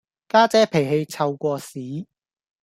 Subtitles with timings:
[0.27, 2.07] 家姐脾氣臭過屎